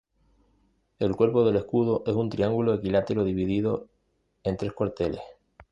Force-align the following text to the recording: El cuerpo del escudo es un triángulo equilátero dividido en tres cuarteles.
El 0.97 1.15
cuerpo 1.15 1.45
del 1.45 1.57
escudo 1.57 2.01
es 2.07 2.15
un 2.15 2.27
triángulo 2.31 2.73
equilátero 2.73 3.23
dividido 3.23 3.87
en 4.41 4.57
tres 4.57 4.73
cuarteles. 4.73 5.21